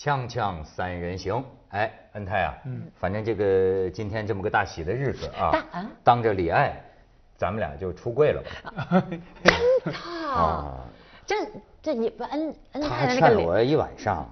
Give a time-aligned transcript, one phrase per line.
[0.00, 5.52] 锵锵三人行，哎，恩泰啊，嗯，反正这个今天这么个大喜的日子啊，
[6.02, 6.74] 当着李艾，
[7.36, 9.04] 咱们俩就出柜了吧？
[9.44, 9.92] 真的
[10.32, 10.74] 啊？
[11.26, 11.36] 这
[11.82, 14.26] 这你不恩恩泰那个他劝我一晚上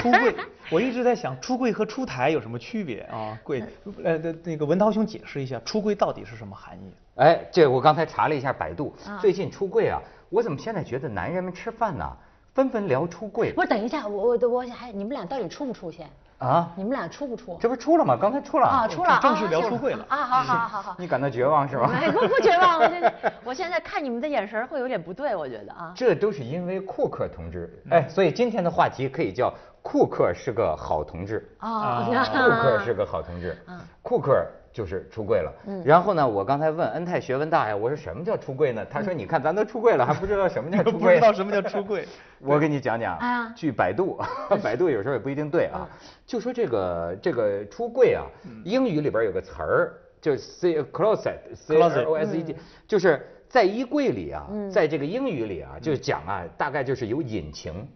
[0.00, 0.32] 出柜，
[0.70, 3.36] 我一直在想出柜和出台有什么区别啊？
[3.42, 3.64] 柜
[4.04, 6.94] 呃那个文涛兄解释一下出柜到底是什么含义？
[7.16, 12.16] 哎，这我刚才查了一下百度，最近出柜啊，我怎么现在觉得男人们吃饭呢？
[12.54, 13.52] 纷纷聊出柜。
[13.52, 16.08] 不是，等一下，我我我还你们俩到底出不出现？
[16.38, 16.70] 啊？
[16.74, 17.58] 你们俩出不出？
[17.60, 18.16] 这不出了吗？
[18.18, 18.66] 刚才出了。
[18.66, 20.04] 啊，出了，正式聊出柜了。
[20.08, 20.96] 啊，好好好好。
[20.98, 21.90] 你感到绝望是吧？
[21.94, 23.14] 哎不不绝望，我现在
[23.44, 25.92] 我现在看你们的眼神会有点不对，我觉得啊。
[25.94, 31.46] 这都是因为库克同志，哎，所以今天的话题可以叫库克是个好同志。
[31.58, 33.56] 啊，库克是个好同志。
[33.68, 34.46] 嗯，库克。
[34.72, 35.52] 就是出柜了，
[35.84, 38.86] 然后呢，我刚才问恩泰学问大呀，我说什么叫出柜呢？
[38.88, 41.00] 他说你看咱都出柜了，还不知道什么叫 出柜？
[41.00, 42.06] 不知道什么叫出柜？
[42.40, 44.18] 我给你讲讲啊，据百度，
[44.62, 45.88] 百度有时候也不一定对啊，
[46.24, 48.24] 就说这个这个出柜啊，
[48.64, 52.54] 英语里边有个词儿，就 c closet，c l o s e t，
[52.86, 57.86] 就是在衣柜里啊，在这个英语里啊，就讲啊，大概就是有隐情。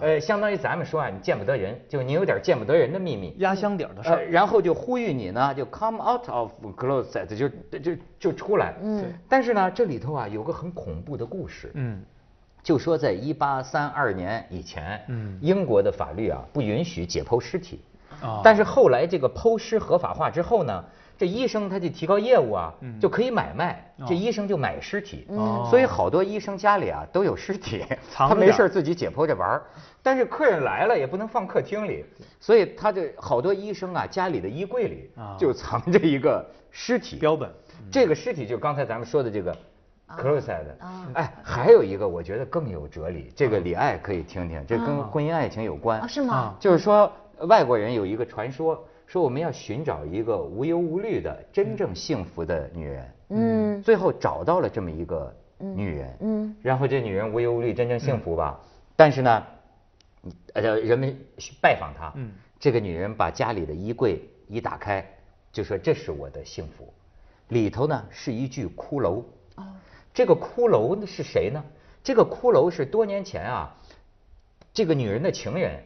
[0.00, 8.74] 呃，相当于咱们说啊，你见不得人，就你有点见不得人的秘密，压箱底儿的事儿，然后就呼吁你呢，就 come out of closet，就就就出来。
[8.82, 9.12] 嗯。
[9.28, 11.70] 但是呢，这里头啊有个很恐怖的故事。
[11.74, 12.02] 嗯。
[12.62, 17.80] 就说在一八三二年以前，嗯，英国的法律啊不允许解剖尸体。
[18.22, 18.40] 啊。
[18.42, 20.84] 但是后来这个剖尸合法化之后呢？
[21.16, 23.80] 这医生他就提高业务啊，就可以买卖。
[24.06, 25.26] 这医生就买尸体，
[25.70, 29.62] 所以好多医生家里啊都有尸体，他没事自己解剖着玩儿。
[30.02, 32.04] 但是客人来了也不能放客厅里，
[32.40, 37.48] 所以他这好多医生啊家里的衣柜里就藏着一个尸体标本。
[37.90, 39.56] 这个尸体就刚才咱们说的这个
[40.08, 40.64] closet。
[41.12, 46.06] 哎，还有一个我觉得更有哲理，这个李艾可以听听，这跟婚姻爱情有关。
[46.08, 46.54] 是吗？
[46.58, 47.10] 就是说
[47.42, 48.84] 外国人有一个传说。
[49.06, 58.60] 说我们要寻找一个无忧无虑的真正幸福的女人，嗯，最后找到了这么一个女人，嗯，然后这女人无忧无虑，真正幸福吧？
[58.96, 59.46] 但是呢，
[60.54, 61.16] 呃，人们
[61.60, 65.06] 拜访她，嗯，这个女人把家里的衣柜一打开，
[65.52, 66.92] 就说这是我的幸福，
[67.48, 69.22] 里头呢是一具骷髅，
[69.56, 69.64] 哦，
[70.12, 71.62] 这个骷髅是谁呢？
[72.02, 73.76] 这个骷髅是多年前啊，
[74.72, 75.82] 这个女人的情人。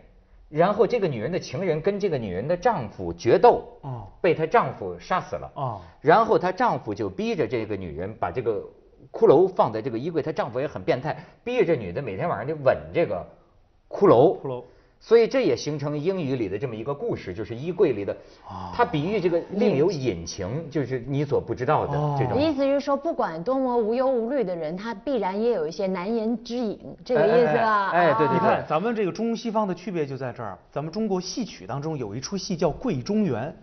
[0.49, 8.63] 然后这个女人的情人跟这个女人的丈夫决斗，哦，被她丈夫杀死了，哦，然后她丈夫就逼着这个女人把这个
[9.13, 13.27] 骷髅放在这个衣柜，她丈夫也很变态，逼着这女的每天晚上就吻这个
[13.89, 14.65] 骷髅，骷髅。
[15.01, 18.17] 所以这也形成英语里的这么一个故事，就是衣柜里的，
[18.75, 22.39] 它比喻这个另有隐情，就是你所不知道的这种。
[22.41, 27.91] 意思是说，不管多么无忧无虑的人，他必然也有一些难言之隐，这个意思吧？
[27.91, 28.35] 哎，对对对。
[28.35, 30.59] 你看，咱们这个中西方的区别就在这儿。
[30.71, 33.55] 咱们中国戏曲当中有一出戏叫《桂中元》，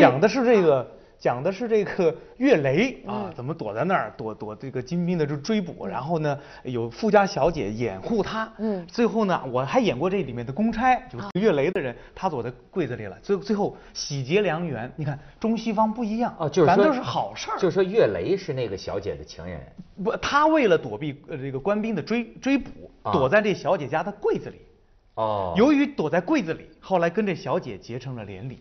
[0.00, 0.86] 讲的是这个。
[1.22, 14.92] 讲的是这个岳雷啊，怎么躲在那儿躲躲这个金兵的就追捕，然后呢有富家小姐掩护他，嗯，最后呢我还演过这里面的公差，就是岳雷的人，他躲在柜子里了，最最后喜结良缘。
[14.96, 17.56] 你看中西方不一样啊，就是咱都是好事儿。
[17.56, 19.60] 就是说岳雷是那个小姐的情人，
[20.02, 24.56] 不，他为了躲避呃这个官兵的追追捕，躲在这小姐家的柜子里。
[25.14, 28.58] 哦，由于躲在柜子里，后来跟这小姐结成了连理。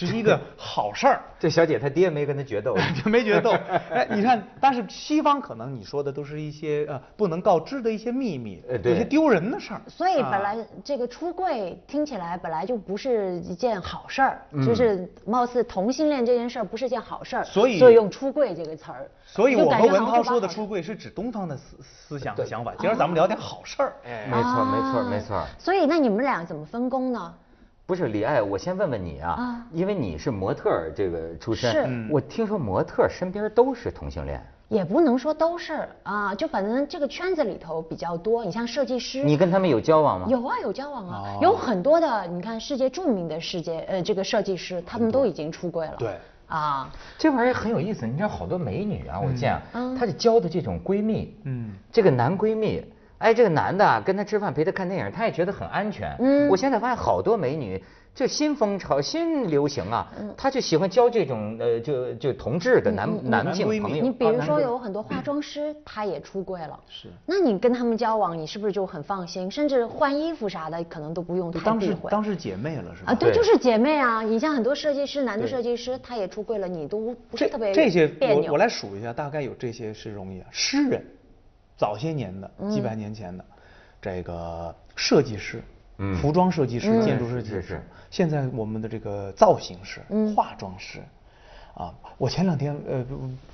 [0.00, 1.20] 这是一个好事儿。
[1.38, 3.50] 这小姐她爹没跟她决斗， 没决斗。
[3.90, 9.80] 哎，你看，但是西方可能你说的都是一些呃不能告知的一些秘密，有些丢人的事儿。
[9.86, 19.10] 所以本来这个出柜听起来本来就不是一件好事儿，就是貌似同性恋这件事儿不是件好事儿，所以所以用出柜这个词儿。
[19.26, 22.74] 所以我和文涛说的出柜是指东方的思思想和想法。
[22.78, 23.92] 今儿咱们聊点好事儿。
[24.04, 25.46] 哎，没错没错没错。
[25.58, 27.34] 所以那你们俩怎么分工呢？
[27.90, 38.44] 不是李艾，我先问问你啊，因为你是模特这个出身，我听说模特身边都是同性恋，也不能说都是啊，就反正这个圈子里头比较多。
[38.44, 40.28] 你像设计师，你跟他们有交往吗？
[40.30, 45.96] 有啊，有交往啊，有很多的，你看世界著名的世界呃这个设计师，他们都已经出柜了。
[45.98, 46.16] 对
[46.46, 46.88] 啊，
[47.18, 49.60] 这玩意儿很有意思，你知道好多美女啊，我见，
[49.98, 52.84] 她就交的这种闺蜜，嗯，这个男闺蜜。
[53.20, 56.16] 哎，这个男的跟他吃饭，陪他看电影，他也觉得很安全。
[56.20, 57.82] 嗯，我现在发现好多美女，
[58.14, 64.02] 这新风潮、新流行啊，他就喜欢交这种呃，就就同志的男男性朋友。
[64.02, 66.80] 你比如说有很多化妆师，他也出柜了。
[66.88, 67.08] 是。
[67.26, 69.50] 那你跟他们交往，你是不是就很放心？
[69.50, 72.10] 甚至换衣服啥的，可能都不用太避讳。
[72.10, 73.12] 当是姐妹了，是吧？
[73.12, 74.22] 啊，对，就是姐妹啊。
[74.22, 81.04] 你像很多设计师，男的设计师，他也出柜了，你都不是特别这些我我来数一下，大概有这些是容易啊，诗人。
[81.80, 83.42] 早些年的几百年前的
[84.02, 85.62] 这个设计师，
[86.20, 87.80] 服装设计师、建筑设计师，
[88.10, 90.02] 现在我们的这个造型师、
[90.36, 91.00] 化妆师。
[91.74, 93.04] 啊，我前两天呃，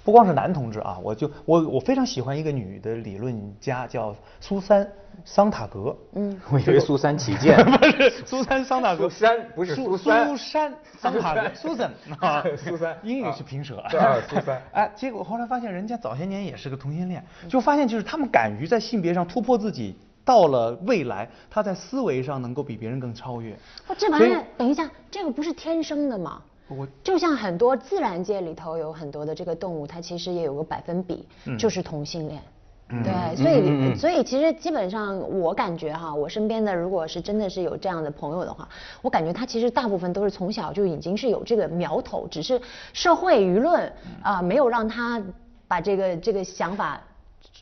[0.04, 4.88] 不光是男同志啊，我就我我非常喜欢一个女的理论家，叫苏珊
[5.24, 5.96] 桑塔格。
[6.14, 9.08] 嗯，我以为苏珊起见， 不是苏珊桑塔格。
[9.08, 10.28] 苏珊不是苏珊。
[10.28, 13.76] 苏珊桑塔格，Susan 啊，苏珊，英语是平舌。
[13.78, 14.60] 啊，苏珊。
[14.72, 23.52] 哎，结果后来发现人家早些年也是个同性恋，就发现就是他们敢于在性别上突破自己，到了未来他在思维上能够比别人更超越。
[23.86, 26.40] 哦，这玩意儿，等一下，这个不是天生的吗？
[26.68, 31.26] 我就像很多自然界里头有很多的这个动物，它其实也有个百分比，
[31.58, 32.42] 就是同性恋。
[32.88, 38.68] 对，所以所以其实基本上我感觉哈，我身边的如果是真的是有这样的朋友的话，
[39.02, 42.60] 我感觉他其实大部分都是从小就已经是有这个苗头，只是
[42.92, 43.92] 社会舆论
[44.22, 45.20] 啊没有让他
[45.66, 47.00] 把这个这个想法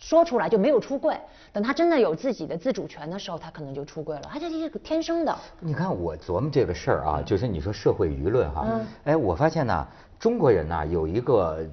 [0.05, 1.17] 说出来，就没有出柜。
[1.51, 4.29] 等他真的有自己的自主权的时候，他可能就出柜了。
[4.31, 5.35] 他这是天生的。
[5.61, 11.65] 你看我琢磨这个事儿啊，就是你说社会舆论哈，哎，我发现呢，中国人呢有一个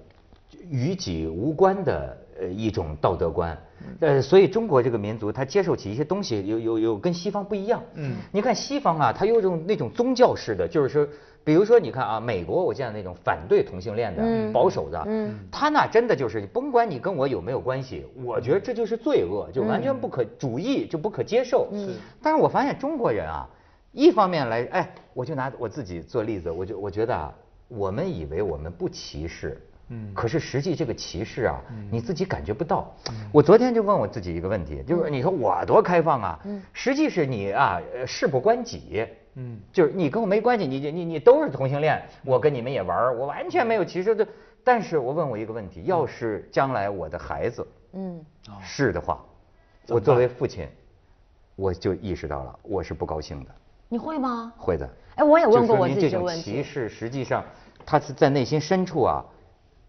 [0.69, 3.57] 与己无关的呃一种道德观，
[3.99, 7.83] 呃，所以中国这个民族他接受起一些东西有有有跟西方不一样。
[7.95, 11.05] 嗯，你看西方啊，他有种那种宗教式的，就是说。
[11.43, 15.07] 比如说，你看啊，美国我见那种反对同性恋的保守的，
[15.51, 21.67] 他那真的就是甭管你跟我有没有关系，我觉得这就是罪恶，就完全不可主义，就不可接受。
[22.21, 23.49] 但是我发现中国人啊，
[23.91, 27.33] 一方面来，哎，我就拿我自己做例子，我就我觉得啊，
[27.67, 29.59] 我们以为我们不歧视，
[29.89, 31.59] 嗯，可是实际这个歧视啊，
[31.89, 32.93] 你自己感觉不到。
[33.31, 36.39] 我昨天就问我自己一个问题，就是你说我多开放啊，
[36.71, 39.07] 实际是你啊事不关己。
[39.35, 44.27] 嗯，就是你跟我没关系，你你你都是同性恋，我跟你们也玩我完全没有歧视的。
[44.63, 48.23] 但是我问我一个问题，要是将来我的孩子，嗯，
[48.61, 49.23] 是的话，
[49.87, 50.67] 我作为父亲，
[51.55, 53.49] 我就意识到了，我是不高兴的。
[53.89, 54.53] 你会吗？
[54.57, 54.89] 会的。
[55.15, 56.41] 哎，我也问过我自己这问题。
[56.41, 57.43] 歧视实际上，
[57.85, 59.25] 他是在内心深处啊。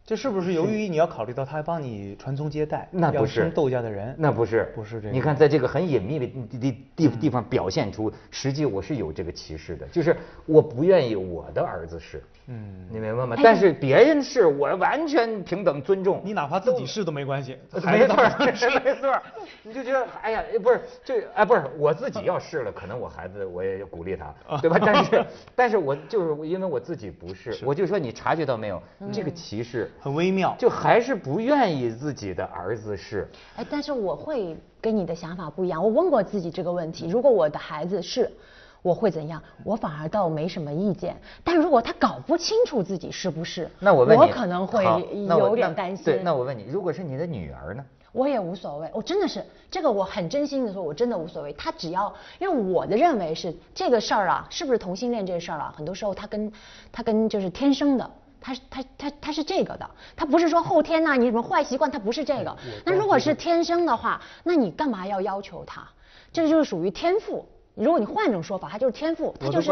[0.04, 4.14] 这是不是由于你要考虑到他还帮你传宗接代，那不是窦家的人？
[4.19, 5.08] 那不是，不是这。
[5.10, 12.22] 你看，在这个很隐秘的地地地地方表现出，实际我是有这个歧视的，就是我不愿意我的儿子是。
[12.49, 13.37] 嗯，你明白吗？
[13.40, 17.56] 但是别人是我完全平等尊重，你哪怕自己是都没关系。
[17.84, 18.16] 没错，
[18.84, 19.16] 没错。
[19.62, 24.76] 你就觉得，哎呀，不是这，哎，不是我自己要是了，可能我孩子我也鼓励他，对吧？
[24.84, 28.82] 但是， 但是我就是因为我自己不是，我就说你察觉到没有，
[29.12, 33.29] 这个歧视很微妙，就还是不愿意自己的儿子是。
[33.56, 35.83] 哎，但是我会跟你的想法不一样。
[35.83, 38.31] 我问过自己这个问题，如果我的孩子是。
[38.85, 39.41] 我会怎样？
[39.62, 41.17] 我反而倒没什么意见。
[41.44, 44.83] 但如果他搞不清楚自己是不是，那我问你，我可能会
[45.39, 46.05] 有点担心。
[46.05, 47.85] 对，那我问你，如果是你的女儿呢？
[48.11, 48.91] 我也无所谓。
[48.93, 49.41] 我真的是
[49.71, 51.53] 这个，我很真心的说，我真的无所谓。
[51.53, 55.75] 他只要，因为我的认为是这个事儿啊，是不是同性恋这事儿啊？
[55.77, 56.53] 很多时候他跟
[56.91, 58.11] 他跟就是天生的，
[58.43, 62.55] 他他他他是这个的，他不是说后天呐，你什么坏习惯，他不是这个。
[62.85, 65.89] 那如果是天生的话，那你干嘛要要求他？
[66.33, 67.49] 这就是属于天赋。
[67.75, 69.69] 如果你换一种说法，他就是天赋，他就是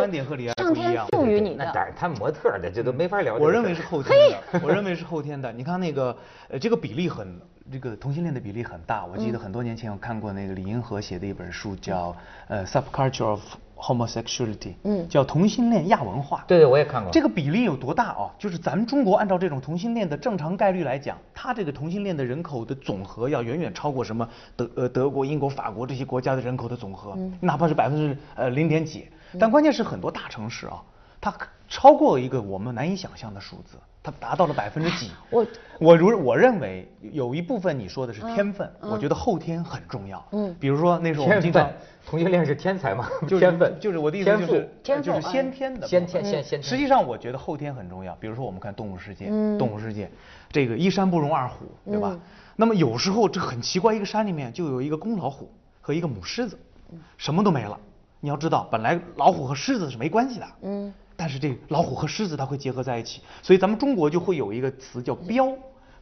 [0.57, 1.67] 上天赋予你的。
[1.67, 3.35] 那当然，他模特的这都没法聊。
[3.37, 4.19] 我认为是后天
[4.53, 5.53] 的，我认为是后天的。
[5.53, 6.17] 你看那个，
[6.49, 7.39] 呃，这个比例很，
[7.71, 9.07] 这个同性恋的比例很大。
[9.07, 12.15] 我记得很多年前我看过那个李银河写的一本书，叫
[12.49, 13.41] 呃《Subculture of》。
[13.83, 16.45] homosexuality，嗯，叫同性恋亚文化。
[16.47, 17.11] 对对，我也看过。
[17.11, 18.31] 这个比例有多大啊？
[18.39, 29.09] 就是咱们中国按照这种同性恋的正常概率来讲，它这个同性恋的人口的总和要远远超过什么德呃德国、英国、法国这些国家的人口的总和，哪怕是百分之呃零点几。
[29.39, 30.83] 但关键是很多大城市啊，
[31.21, 31.35] 它
[31.69, 35.11] 超过一个我们难以想象的数字，它达到了百分之几。
[35.31, 35.47] 我
[35.79, 40.25] 我如我认为有一部分你说的是天分，我觉得后天很重要。
[40.33, 41.71] 嗯，比如说那时候我们经常。
[42.07, 43.07] 同性恋是天才吗？
[43.29, 46.61] 天分就是我的意思就是就是先天的先天先先。
[46.61, 48.15] 实际上我觉得后天很重要。
[48.17, 49.27] 比如说我们看动物世界，
[49.59, 50.11] 动物世界
[50.51, 52.19] 这个一山不容二虎，对吧？
[52.57, 56.59] 那么有时候这很奇怪，一个山里面就有一个公老虎和一个母狮子，
[57.19, 57.79] 什么都没了。
[58.19, 65.55] 你要知道，本来老虎和狮子是没关系的，嗯，但是这老虎和狮子它会结合在一起，所以咱们中国就会有一个词叫彪。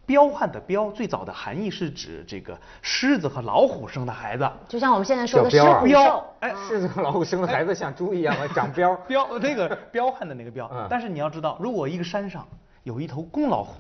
[0.07, 6.25] 彪悍的彪，最早的含义是指这个狮子和老虎生的孩子，就像我们现在说的狮虎兽。
[6.39, 8.97] 哎，狮子和老虎生的孩子像猪一样长膘。
[9.09, 10.71] 彪， 那个彪悍的那个彪。
[10.89, 12.47] 但是你要知道，如果一个山上
[12.85, 13.75] 有一头公老虎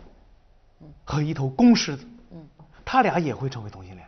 [1.04, 2.47] 和一头公狮子，嗯，
[2.85, 4.04] 他俩也会成为同性恋。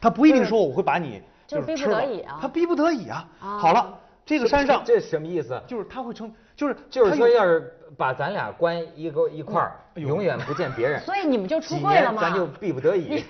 [0.00, 3.28] 他不一定说我会把你就是逼不得已啊，他逼不得已啊。
[3.40, 5.60] 好了，这个山上这什么意思？
[5.66, 6.32] 就是他会成。
[6.56, 12.22] 就是就是说，要是把咱俩关一个一块儿，永远不见别人，所以你们就出柜了吗？
[12.22, 13.24] 咱就逼不得已。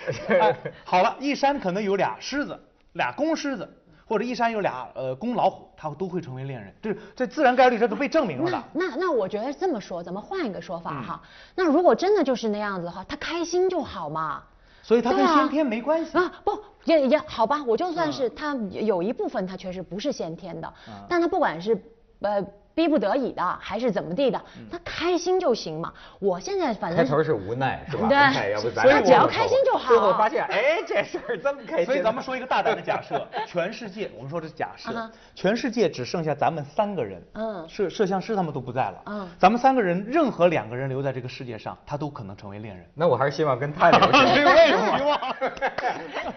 [0.84, 2.58] 好了，一山可能有俩狮子，
[2.94, 3.68] 俩公狮子，
[4.04, 8.64] 或者一山有俩呃公老虎，他都会成为恋人，这这自然概率这都被证明了的。
[8.72, 11.22] 那那我觉得这么说，咱们换一个说法哈，
[11.54, 14.42] 那如果真的就是那样子的话，他开心就好嘛。
[14.90, 16.32] 所以它跟先天没关系啊？
[16.42, 16.50] 不
[16.84, 20.74] 也也好吧，我就算是它有一部分它确实不是先天的，
[21.08, 21.80] 但它不管是
[22.18, 22.44] 呃。
[22.80, 25.92] 逼不得已的还是怎么地的，他开心就行嘛。
[26.18, 28.08] 我现在反正开头是无奈是吧？
[28.08, 29.88] 对，所以只要开心就好。
[29.88, 31.84] 最后发现，哎，这事儿这么开心。
[31.84, 42.86] 所以咱们说一个大胆的假设，全世界，我们说这是假设，全世界只剩下咱们三个人，嗯，摄摄像师他们都不在了，嗯，咱们三个人任何两个人留在这个世界上，他都可能成为恋人。
[42.94, 44.24] 那我还是希望跟他留下。
[44.24, 45.18] 为什么？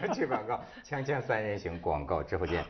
[0.13, 2.63] 去广告，锵锵三人行广告之后见。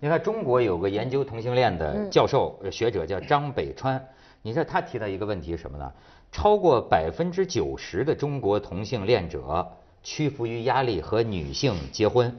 [0.00, 4.00] 你看，中国有个研究同性恋的教授学者叫张北川，
[4.42, 5.92] 你知道他提到一个问题是什么呢？
[6.30, 9.66] 超过百分之九十的中国同性恋者
[10.02, 12.32] 屈服于压力和女性结婚，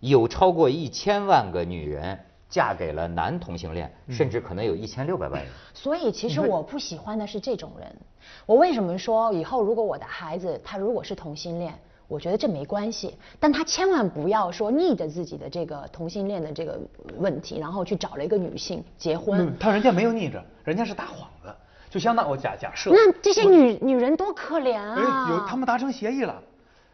[0.00, 2.18] 有超过一千万个女人
[2.50, 5.50] 嫁给了男同性恋，甚至可能有一千六百万人。
[5.72, 7.96] 所以，其实我不喜欢的是这种人。
[8.44, 11.72] 我为什么说以后如果我的孩子他如果是同性恋？
[12.10, 16.76] 我觉得这没关系，但他千万不要说逆着自己的这个同性恋的这个
[17.18, 19.56] 问题，然后去找了一个女性结婚。
[19.60, 21.54] 他人家没有逆着，人家是打幌子，
[21.88, 22.90] 就相当我假假设。
[22.90, 25.28] 那这些女女人多可怜啊！
[25.30, 26.42] 有他们达成协议了，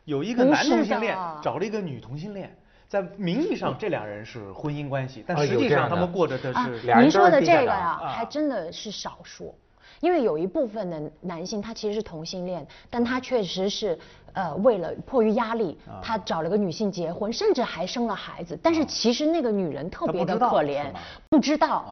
[0.05, 2.55] 有一个男同性恋找了一个女同性恋，
[2.87, 9.55] 在名义上这两人是婚姻关系，但实际上他们过着的是两您说的这个呀，还真的是少数。
[10.01, 13.99] 因为有一部分的男性他其实是同性恋，但他确实是
[14.33, 18.59] 呃为了迫于压力，他找了个女性结婚，甚至还生了孩子。
[18.63, 20.87] 但是其实那个女人特别的可怜，
[21.29, 21.89] 不知道。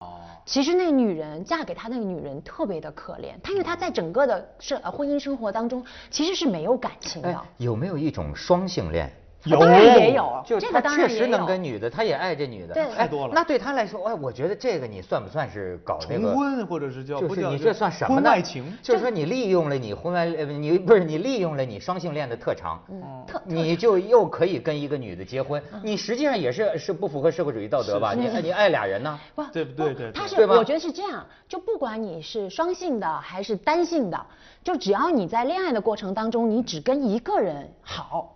[0.46, 7.40] 其实那个女人嫁给他那个女人特别的可怜，她因为她在整个的生婚姻生活当中其实是没有感情的。
[7.56, 9.10] 有没有一种双性恋？
[9.60, 13.32] 当然也有，就他确实能跟女的，他也爱这女的，太多了。
[13.34, 18.16] 那对他来说，哎，我觉得这个你算不算是搞那个重婚，或者是叫就是你这算什么呢？
[18.16, 22.80] 婚外情，就是说你利用了你婚外呃你不是你利用了你双性恋的特长，
[23.26, 28.14] 特你就又可以跟一个女的结婚，你实际上也是是不符合社会主义道德吧？
[28.14, 29.20] 你你爱俩人呢？
[29.34, 29.94] 不，对不对？
[29.94, 34.26] 对，他是我觉得是这样，就不管你是双性的还是单性的，
[34.62, 38.30] 就只要你在恋爱的过程当中，你只跟一个人好。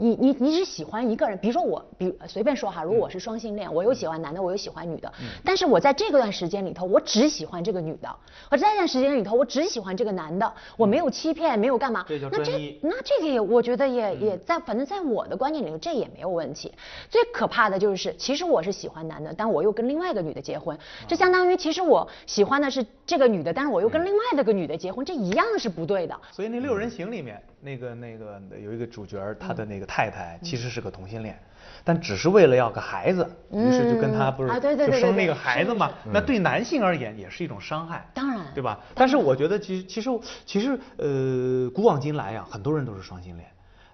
[0.00, 5.12] 你你你只喜欢一个人，比如说我，比随便说哈，如果我是双性恋，我又喜欢男的，我又喜欢女的，
[5.44, 8.08] 但是我在这个段时间里头，我只喜欢这个女的，
[8.48, 16.72] 我在这段时间里头，我只喜欢这个男的，我没有欺骗，没有干嘛，那这那这个也我觉得也也在，反正在我的观念里头，这也没有问题。
[17.10, 20.78] 最可怕的就是，其实我是喜欢男的，但我又跟另外一个女的结婚，
[21.08, 26.16] 这相当于其实我喜欢的是这个女的，但是我又跟另外的个女的结婚，这一样是不对的。
[26.30, 27.42] 所以那六人行里面。
[27.60, 31.38] 那个那个有一个主角，他的那个太太其实是个同性恋，
[31.84, 35.90] 但只是为了要个孩子，于是就跟他不是就生那个孩子嘛？
[36.12, 38.80] 那对男性而言也是一种伤害，当然，对吧？
[38.94, 40.10] 但是我觉得，其实其实
[40.46, 43.48] 其实呃，古往今来呀，很多人都是双性恋。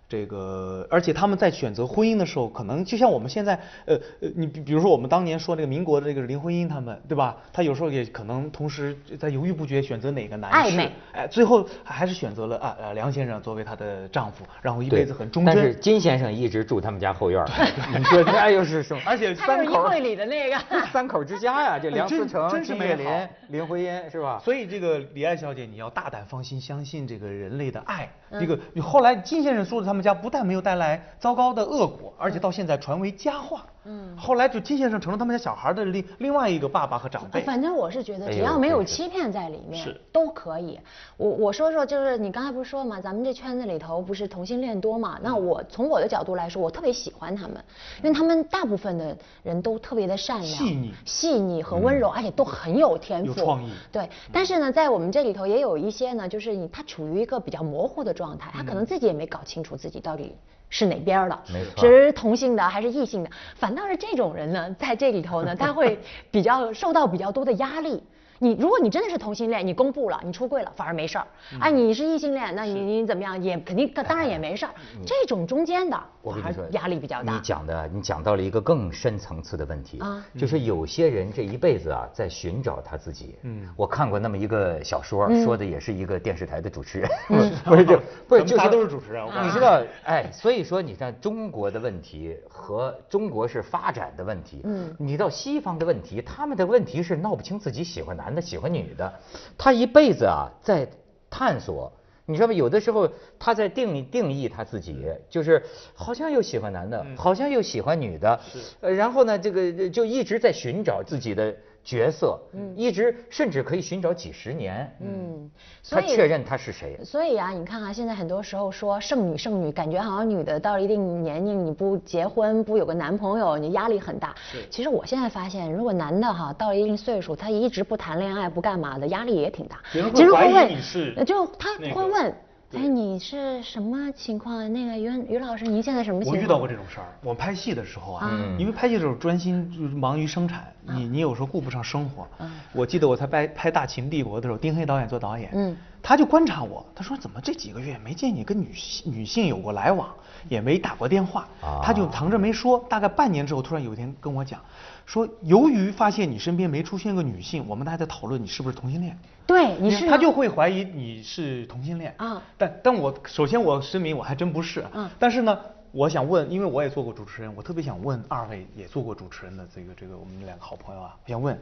[0.08, 7.36] 这个，而且他们在选择婚姻的时候，可能就像我们现在，呃呃，你比比如说我们当年说那个民国的这个林徽因他们，对吧？
[7.52, 15.54] 他有时候也可能同时在犹豫不决，选择哪个男士，哎，最后还是选择了啊呃梁先生作为她的丈夫，然后一辈子很忠贞。
[15.54, 17.44] 但是金先生一直住他们家后院
[17.96, 19.02] 你说那又是什么？
[19.06, 20.56] 而且三口里的那个
[20.92, 24.38] 三口之家呀，这梁思成、金岳霖、林徽因是吧？
[24.44, 28.08] 所以这个李爱小姐，你要大胆放心，相信这个人类的爱。
[28.38, 33.64] 这个你后来金先生说的他他们家，不但没有带来糟糕的恶果，而且到现在传为佳话。
[33.84, 37.42] 嗯，后来就金先生成了他们家小孩的另另外一个爸爸和长辈。
[37.42, 40.78] 反正我是觉得，只要没有欺骗在里面，都可以。
[41.16, 45.18] 我我说说，就是你刚才不是说嘛，咱们这圈子里头不是同性恋多嘛？
[45.22, 47.62] 那我从我的角度来说，我特别喜欢他们，
[48.02, 53.70] 因为他们大部分的人都特别的善良、细腻、细腻和温柔，而且都很有天赋、有创意。
[53.92, 60.34] 对，但是呢，在我们这里头也有一些呢，就是你他处于一个比较模糊的状态，他可能自己也没搞清楚自己到底。
[60.74, 61.38] 是哪边的？
[61.52, 63.30] 没错，是同性的还是异性的？
[63.54, 65.96] 反倒是这种人呢，在这里头呢，他会
[66.32, 68.02] 比较受到比较多的压力。
[68.38, 71.26] 你如果你真的是同性恋，你公布了，你出柜了，反而没事儿。
[71.60, 74.72] 哎，你是异性恋，那你你怎么样，也肯定当然也没事儿。
[75.06, 77.32] 这种中间的，我跟你说，压力比较大。
[77.32, 83.36] 你讲的，你讲到了一个更深层次的问题啊，就是有些人这一辈子啊，在寻找他自己。
[83.42, 87.10] 嗯，我看过那么一个小说，说的也是一个电视台的主持人，
[87.64, 89.24] 不是就 不是，就都是主持人。
[89.44, 98.34] 你知道，哎，所以说你看中国的问题和中国是发展的问题，嗯，你到西方的问题，他们的问题是闹不清自己喜欢男。
[98.34, 99.12] 的喜欢女的，
[99.56, 100.88] 他一辈子啊在
[101.30, 101.92] 探索
[102.26, 102.54] 你知道吗？
[102.54, 105.62] 有的时候他在定定义他自己，就是
[105.94, 108.40] 好像又喜欢男的，好像又喜欢女的，
[108.80, 111.54] 呃，然后呢，这个就一直在寻找自己的。
[111.84, 115.50] 角色，嗯，一直甚至可以寻找几十年，嗯，
[115.90, 116.98] 他确认他是谁。
[117.04, 124.34] 所以啊，你看啊，现在很多时候说剩女剩女，感觉好像女的到了一定年龄，你不结婚不有个男朋友，你压力很大。
[124.50, 124.66] 是。
[124.70, 129.78] 其实我现在发现，如果男的哈到了一定岁数，他一直不谈恋爱不干嘛的，压力也挺大。
[129.92, 131.14] 其实会怀疑你是。
[131.24, 132.34] 就他会问。
[132.76, 134.72] 哎，你是什么情况？
[134.72, 136.36] 那个于于老师，您现在什么情况？
[136.36, 137.06] 我遇到过这种事儿。
[137.22, 142.26] 我拍戏的时候啊，因为拍戏的时候专心就是忙于生产，你你有时候顾不上生活。
[142.72, 150.06] 我记得我才拍拍《大秦帝国》的时候，丁黑导演做导演，嗯，他就观察我，他说怎么这几个月没见你跟女性女性有过来往，
[150.50, 151.48] 也没打过电话，
[151.82, 152.78] 他就藏着没说。
[152.90, 154.60] 大概半年之后，突然有一天跟我讲。
[155.06, 159.18] 说，由于发现你身边没出现个女性，我们大家在讨论你是不是同性恋。
[159.46, 162.42] 对，你是他就会怀疑你是同性恋啊。
[162.58, 164.84] 但但我首先我声明，我还真不是。
[164.92, 165.08] 嗯。
[165.18, 165.58] 但是呢，
[165.90, 171.58] 我想问，因为我也做过主持人，我特别想问二位也做过主持人的这个这个我们两个好朋友啊，我想问，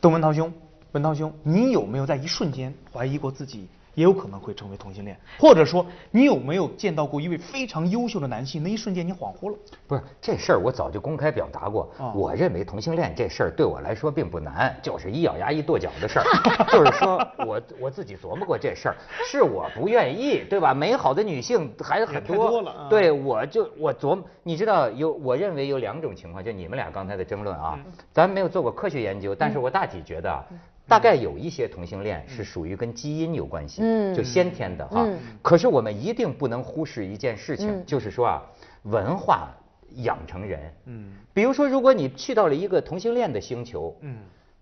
[0.00, 0.52] 邓文涛兄，
[0.90, 3.68] 文涛兄，你有没有在一瞬间怀疑过自己？
[3.94, 8.62] 也有可能会成为同性恋，或者说你有没有见到过一位非常优秀的男性？
[8.62, 9.58] 那一瞬间你恍惚了？
[9.86, 11.88] 不是这事儿，我早就公开表达过。
[12.14, 16.24] 我认为同性恋这事儿对我来说并不难，就是一咬牙一跺脚的事儿。
[16.72, 20.74] 就是说我我自己琢磨过这事儿，是我不愿意，对吧？
[20.74, 27.78] 美好的女性还很多，对，我就我琢磨，你知道有，我认为有两种情况，就你们俩刚才的争论啊，
[28.12, 30.44] 咱没有做过科学研究，但是我大体觉得。
[30.86, 33.82] 大概有一些同性恋是属于跟基因有关系，
[34.14, 35.08] 就先天的哈。
[35.40, 38.42] 可是我们一定不能忽视一件事情，就是说啊，
[38.82, 39.48] 文化
[39.96, 40.72] 养成人。
[40.86, 44.18] 嗯，比如说，如果你去到了一个同性恋的星球，嗯，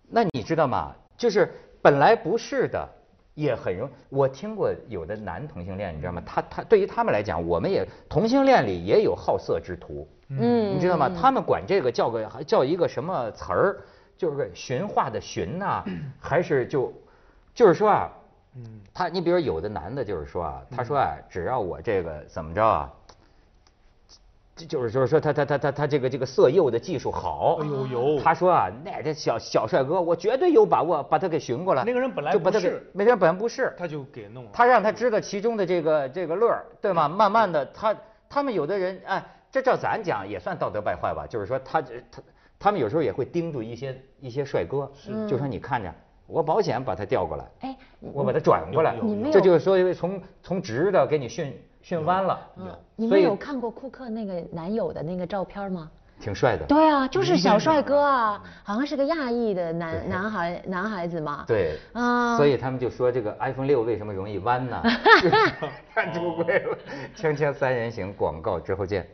[0.08, 0.94] 那你知道吗？
[1.16, 2.88] 就是本来不是的，
[3.34, 3.88] 也很容。
[4.08, 6.22] 我听过有的男同性恋，你知道吗？
[6.24, 10.06] 他他对于他们来讲，我们也同性恋里也有好色之徒。
[10.28, 11.10] 嗯，你知道吗？
[11.10, 13.80] 他们管这个叫个叫一个什么词儿？
[14.22, 15.84] 就是驯化的驯呐，
[16.20, 16.92] 还是就，
[17.52, 18.08] 就是说啊，
[18.54, 22.88] 嗯，他你比如有的男的，就是说啊，他说啊，只要我这个怎么着啊，
[24.54, 31.82] 就是就是说他他他他他这个这个色诱的技术好，哎呦呦，他说啊，那这小小帅哥，我绝对有把握把他给寻过来。
[31.82, 34.50] 那个人本来就不是，那个人本来不是，他就给弄了。
[34.52, 37.08] 他让他知道其中的这个这个乐儿，对吗？
[37.08, 37.96] 慢慢的，他
[38.30, 42.22] 他们有的人哎，这照咱讲也算道德败坏吧，就是说他他。
[42.62, 44.88] 他们有时候也会盯住一些一些帅哥，
[45.28, 45.92] 就说你看着，
[46.28, 47.76] 我保险把他调过来，哎，
[48.12, 48.94] 我把他转过来，
[49.32, 52.38] 这就是说从从直的给你训训弯了。
[52.94, 55.90] 你们有看过库克那个男友的那个照片吗？
[56.20, 56.64] 挺帅的。
[56.66, 61.44] 对啊，就是小帅哥啊，好像是个亚裔的男男孩男孩子嘛。
[61.48, 61.76] 对。
[61.92, 62.36] 啊。
[62.36, 64.80] 所以他们就说这个 iPhone 六为什么容易弯呢？
[65.92, 66.78] 太出轨了。
[67.16, 69.04] 锵锵三人行广告之后见。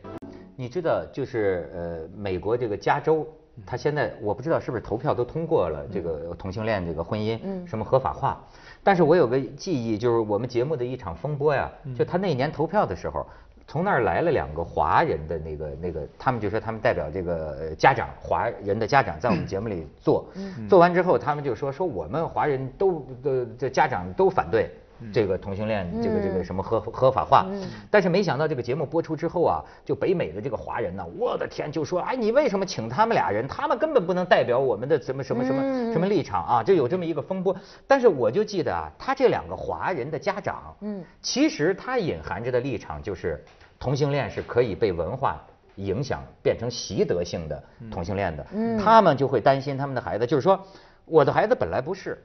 [0.55, 3.27] 你知道，就是呃，美国这个加州。
[3.65, 8.41] 他现在我不知道是不是投票都通过了这个同性恋这个婚姻什么合法化，
[8.83, 13.25] 但是我有个记忆，就是我们节目的一场风波呀，就他那年投票的时候，
[13.67, 20.25] 从那儿来了两个华人的那个那个，他们就说他们代表这个家长，华人的家长在我们节目里做，
[20.67, 24.71] 做完之后他们就说说我们华人都的这家长都反对。
[25.13, 27.45] 这个同性恋，这个这个什么合合法化，
[27.89, 33.47] 但是没想到这个节目播出之后啊，就北美的这个华人呢，我的天，就说哎，你为什么请他们俩人？
[33.47, 36.63] 他们根本不能代表我们的什么什么什么什么立场啊！
[36.63, 37.55] 就有这么一个风波。
[37.87, 43.43] 但是我就记得啊，他这两个华人的家长，嗯，其实他隐含着的立场就是
[43.79, 45.41] 同性恋是可以被文化
[45.75, 50.59] 影响变成习得性的同性恋的，嗯，他们就会担心他们的孩子，就是说
[51.05, 52.21] 我的孩子本来不是，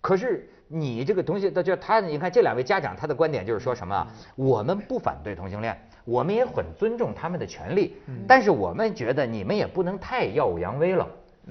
[0.00, 0.50] 可是。
[0.68, 4.06] 你这个东西，他就他，你看这两位家长，他的观点就是说什么？
[4.34, 11.06] 我们不反对同性恋，我们也很尊重他们的权利，但是我们觉得你们也不能太耀武扬威了，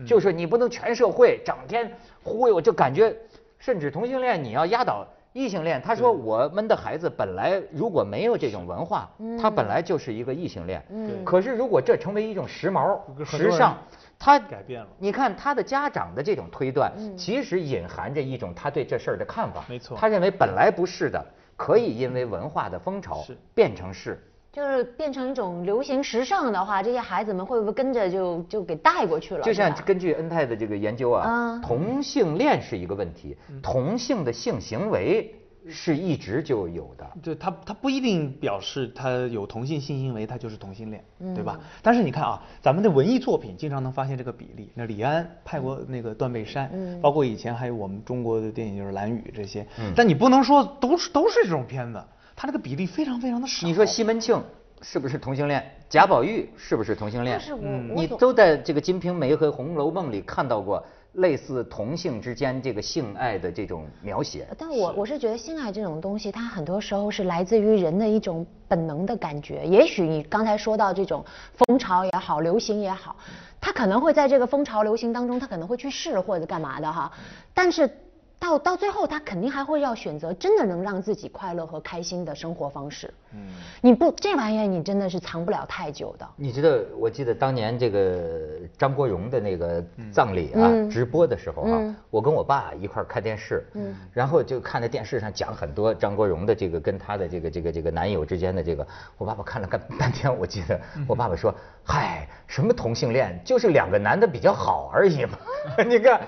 [0.06, 1.90] 就是你不能全社会整天
[2.24, 3.16] 忽悠，就感觉
[3.58, 5.82] 甚至同性恋你要压倒异性恋。
[5.82, 9.10] 他说我们的孩子本来如果没有这种文化，
[9.42, 10.84] 他本来就是一个异性恋，
[11.24, 13.78] 可是如果这成为一种时髦、时尚。
[14.18, 19.64] 他改变了，你看他的家长的这种推断，其实隐含着一种他对这事儿的看法。
[19.68, 21.24] 没错，他认为本来不是的，
[21.56, 23.24] 可以因为文化的风潮
[23.54, 24.20] 变成是，
[24.52, 29.42] 就是变成一种流行时尚的话，这些孩子们会不会跟着就就给带过去了？
[29.44, 35.36] 就像根据恩泰的这个研究啊，同性恋是一个问题，同性的性行为
[35.70, 37.08] 是一直就有的。
[37.24, 41.60] 对，他他不一定表示他有同性性行为，他就是同性恋，对吧？
[41.82, 44.70] 但是你看啊，咱们的文艺作品经常能发现这个比例。
[44.74, 49.66] 那李安拍过那个《断背山》，嗯包括以前还有我们中国的电影就是《蓝雨》这些。
[49.80, 52.04] 嗯但你不能说都是都是这种片子，
[52.36, 53.66] 他那个比例非常非常的少。
[53.66, 54.42] 你说西门庆
[54.82, 55.64] 是不是同性恋？
[55.90, 57.40] 贾宝玉是不是同性恋？
[57.40, 57.56] 是
[57.96, 60.86] 你都在这个《金瓶梅》和《红楼梦》里看到过。
[61.16, 69.66] 类似同性之间这个性爱的这种描写，但我我是觉得性爱这种东西，它很多时候是来自于人的一种本能的感觉。
[69.66, 71.24] 也许你刚才说到这种
[71.54, 73.16] 风潮也好，流行也好，
[73.60, 77.12] 它可能会在这个风潮流行当中，他可能会去试或者干嘛的哈，
[77.54, 77.90] 但是。
[78.46, 83.12] 到到最后，他肯定还会要选择真的能让自己快乐和开心的生活方式。
[83.34, 83.40] 嗯，
[83.82, 86.28] 你不这玩意儿，你真的是藏不了太久的。
[86.36, 88.30] 你知道，我记得当年这个
[88.78, 98.86] 张国荣的那个葬礼啊，直播的时候啊，我跟我爸一块看电视，嗯，然后就看在电视上讲很多张国荣的这个跟他的这个这个这个男友之间的这个，
[99.18, 101.54] 我爸爸看了看半天，我记得我爸爸说
[101.84, 105.32] ：“嗨，什么同性恋，就是两个男的比较好而已嘛。”
[105.90, 106.22] 你看。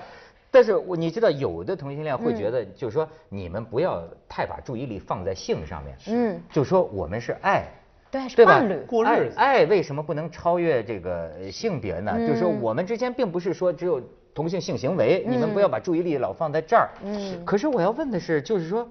[0.50, 7.64] 但是我你知道，有的同性恋会觉得，就是说你们不要太把注意力放在性上面，嗯，就说我们是爱，
[8.10, 12.18] 对，是伴侣过日子，爱为什么不能超越这个性别呢？
[12.26, 14.00] 就是说我们之间并不是说只有
[14.34, 16.88] 同性性行为，你们不要把注意力老放在这儿。
[17.04, 17.44] 嗯。
[17.44, 18.88] 可是我要问的是，就是说，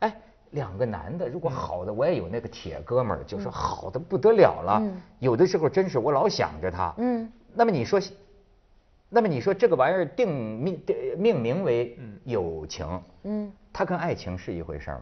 [0.00, 0.12] 哎，
[0.50, 4.82] 两个男的如果好的，我也有那个铁哥们儿，就是好的不得了了，
[5.20, 6.92] 有的时候真是我老想着他。
[6.98, 7.30] 嗯。
[7.54, 8.00] 那么你说？
[9.10, 10.28] 那么你说这个玩意儿定
[10.60, 10.80] 命
[11.16, 12.86] 命名为友情，
[13.24, 15.00] 嗯，它跟爱情是一回事吗？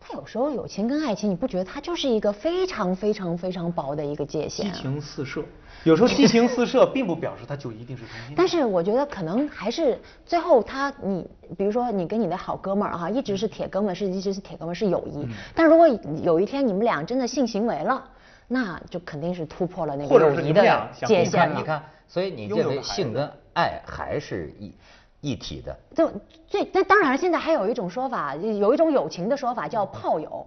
[0.00, 4.72] 它有时候友情跟爱情，你不觉得它就是一个非常非常非常薄的一个界限？
[4.72, 5.44] 激情四射，
[5.84, 8.34] 有时候激情四射并不表示它就一定是同性。
[8.34, 11.24] 但是我觉得可能还是最后他你
[11.56, 15.28] 比如说你跟你的好哥们儿哈，一直是铁哥们，是一直是铁哥们是友谊。
[15.54, 15.86] 但如果
[16.22, 18.02] 有一天你们俩真的性行为了，
[18.48, 21.56] 那就肯定是突破了那个友谊的界限了。
[21.56, 24.74] 你看，所以你认为性跟爱还是一
[25.20, 26.10] 一体的，就
[26.48, 30.46] 最那当然，现在还有一种说法，有一种友情的说法叫炮友。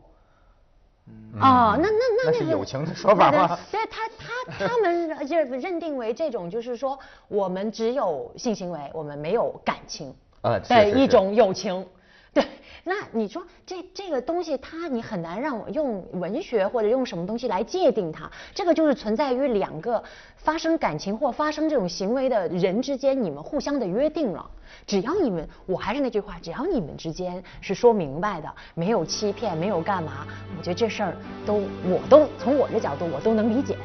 [1.39, 3.59] 哦，那那那那是友情的说法吗？
[3.71, 11.85] 对他他他们就认定为这种，就是说我们只有性行为，我们没有感情的一种友情。
[12.33, 12.43] 对，
[12.87, 18.29] 那你说这这个东西，它你很难让我用文学或者用什么东西来界定它。
[18.53, 20.03] 这个就是存在于两个
[20.37, 24.47] 发生感情或发生这种行为的人之间，你们互相的约定了。
[24.85, 33.75] 只要你们，我还是那句话，只要你们之间是说明白的，没有欺骗，没有干嘛，我觉得这事儿都我都从我的角度我都能理解，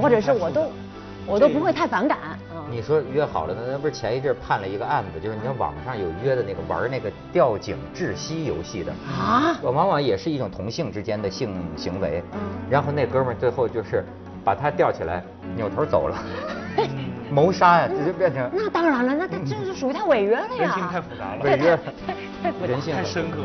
[0.00, 0.70] 或者是我都
[1.26, 2.38] 我都不会太反感。
[2.70, 12.22] 你说约好了，那那不是前一阵判了一个案子，就是你看网上有约的那个玩那个吊颈窒息游戏的啊，往往也是一种同性之间的性行为，
[12.70, 14.04] 然后那哥们儿最后就是
[14.44, 15.22] 把他吊起来，
[15.56, 16.18] 扭头走了，
[17.32, 18.50] 谋杀呀，这就变成。
[18.52, 20.58] 那当然了，那他这是属于他违约了呀。
[20.58, 21.78] 人性太复杂了，违约，
[22.42, 23.38] 太复杂，太深刻。